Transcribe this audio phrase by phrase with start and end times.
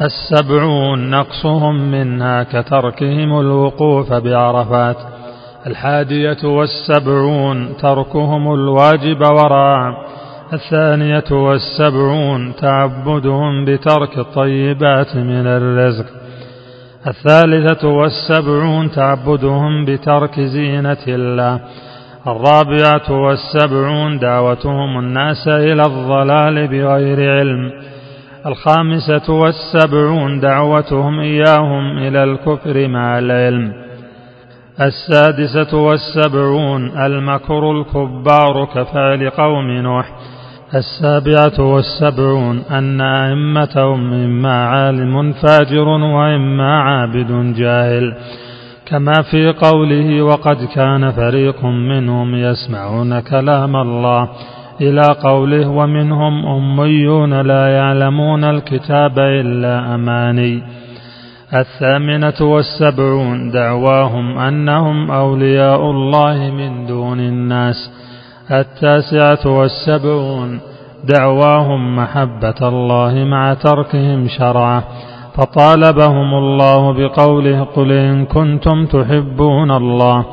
[0.00, 4.96] السبعون نقصهم منها كتركهم الوقوف بعرفات
[5.66, 10.06] الحادية والسبعون تركهم الواجب وراء
[10.52, 16.06] الثانية والسبعون تعبدهم بترك الطيبات من الرزق
[17.06, 21.60] الثالثة والسبعون تعبدهم بترك زينة الله
[22.26, 27.72] الرابعة والسبعون دعوتهم الناس إلى الضلال بغير علم.
[28.46, 33.72] الخامسة والسبعون دعوتهم إياهم إلى الكفر مع العلم.
[34.80, 40.10] السادسة والسبعون المكر الكبار كفعل قوم نوح.
[40.74, 48.14] السابعة والسبعون أن أئمتهم إما عالم فاجر وإما عابد جاهل.
[48.86, 54.28] كما في قوله وقد كان فريق منهم يسمعون كلام الله.
[54.80, 60.62] إلى قوله ومنهم أميون لا يعلمون الكتاب إلا أماني.
[61.54, 67.90] الثامنة والسبعون دعواهم أنهم أولياء الله من دون الناس.
[68.50, 70.60] التاسعة والسبعون
[71.04, 74.84] دعواهم محبة الله مع تركهم شرعه
[75.36, 80.24] فطالبهم الله بقوله قل إن كنتم تحبون الله.